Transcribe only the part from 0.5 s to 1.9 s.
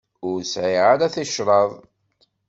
sɛiɣ ara ticreḍt.